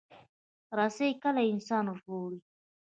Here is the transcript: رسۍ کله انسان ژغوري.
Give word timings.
رسۍ 0.77 1.11
کله 1.23 1.41
انسان 1.51 1.85
ژغوري. 1.97 2.39